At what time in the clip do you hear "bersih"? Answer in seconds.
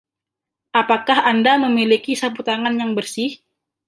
2.97-3.31